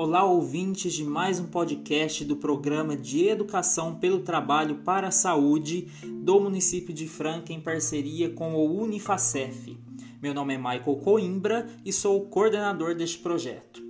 [0.00, 5.88] Olá, ouvintes de mais um podcast do programa de Educação pelo Trabalho para a Saúde
[6.22, 9.76] do município de Franca em parceria com o Unifacef.
[10.22, 13.82] Meu nome é Michael Coimbra e sou o coordenador deste projeto.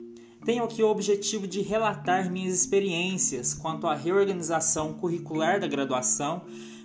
[0.46, 6.40] Tenho aqui o objetivo de relatar minhas experiências quanto à reorganização curricular da graduação,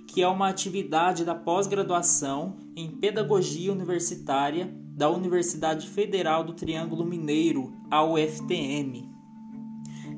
[0.05, 7.73] que é uma atividade da pós-graduação em Pedagogia Universitária da Universidade Federal do Triângulo Mineiro,
[7.89, 9.12] a UFTM.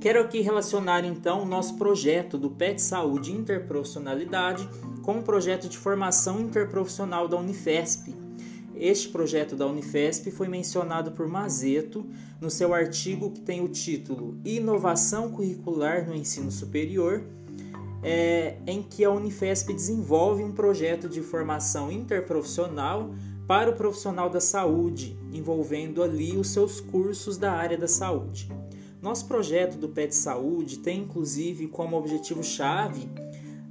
[0.05, 4.69] Quero aqui relacionar então o nosso projeto do PET Saúde Interprofissionalidade
[5.01, 8.13] com o projeto de formação interprofissional da Unifesp.
[8.75, 12.05] Este projeto da Unifesp foi mencionado por Mazeto
[12.39, 17.23] no seu artigo que tem o título Inovação Curricular no Ensino Superior,
[18.03, 23.09] é, em que a Unifesp desenvolve um projeto de formação interprofissional
[23.47, 28.47] para o profissional da saúde, envolvendo ali os seus cursos da área da saúde.
[29.05, 33.07] Nosso projeto do PET Saúde tem inclusive como objetivo-chave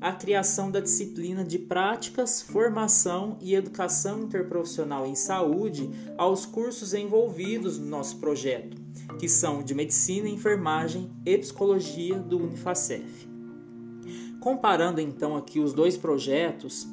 [0.01, 7.81] a criação da disciplina de práticas, formação e educação interprofissional em saúde aos cursos envolvidos
[7.81, 8.77] no nosso projeto,
[9.19, 13.29] que são de medicina, enfermagem e psicologia do Unifacef.
[14.39, 16.87] Comparando então aqui os dois projetos,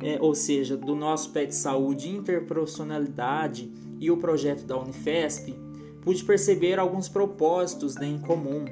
[0.00, 5.66] é, ou seja, do nosso PET Saúde Interprofissionalidade e o projeto da Unifesp,
[6.02, 8.64] pude perceber alguns propósitos né, em comum.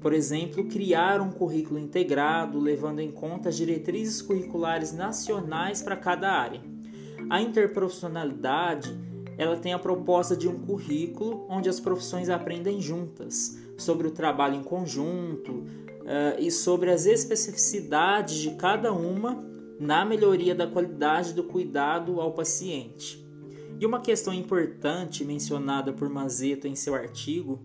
[0.00, 6.30] Por exemplo, criar um currículo integrado, levando em conta as diretrizes curriculares nacionais para cada
[6.30, 6.60] área.
[7.28, 8.94] A interprofissionalidade
[9.38, 14.54] ela tem a proposta de um currículo onde as profissões aprendem juntas sobre o trabalho
[14.54, 19.44] em conjunto uh, e sobre as especificidades de cada uma
[19.78, 23.25] na melhoria da qualidade do cuidado ao paciente.
[23.78, 27.60] E uma questão importante mencionada por Mazeto em seu artigo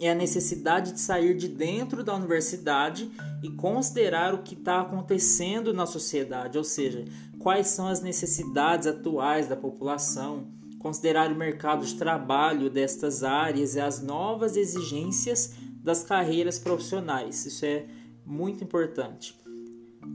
[0.00, 3.10] é a necessidade de sair de dentro da universidade
[3.42, 7.04] e considerar o que está acontecendo na sociedade, ou seja,
[7.38, 13.80] quais são as necessidades atuais da população, considerar o mercado de trabalho destas áreas e
[13.80, 17.44] as novas exigências das carreiras profissionais.
[17.44, 17.86] Isso é
[18.24, 19.36] muito importante.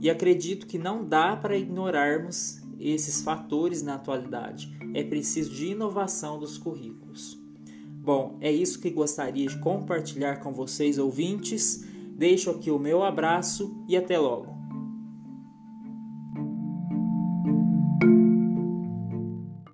[0.00, 4.76] E acredito que não dá para ignorarmos esses fatores na atualidade.
[4.92, 7.38] É preciso de inovação dos currículos.
[8.04, 11.84] Bom, é isso que gostaria de compartilhar com vocês, ouvintes.
[12.16, 14.53] Deixo aqui o meu abraço e até logo.